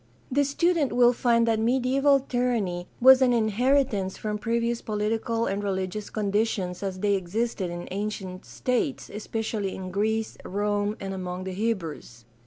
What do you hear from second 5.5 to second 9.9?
religious conditions as they existed in ancient states, especially